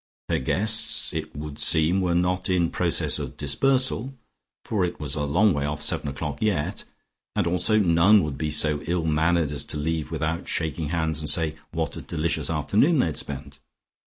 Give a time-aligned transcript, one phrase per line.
[0.29, 4.15] Her guests, it would seem, were not in process of dispersal,
[4.65, 6.85] for it was a long way off seven o'clock yet,
[7.35, 11.29] and also none would be so ill mannered as to leave without shaking hands and
[11.29, 13.59] saying what a delicious afternoon they had spent.